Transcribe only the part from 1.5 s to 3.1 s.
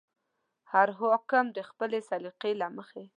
د خپلې سلیقې له مخې.